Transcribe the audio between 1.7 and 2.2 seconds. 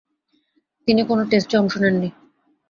নেননি।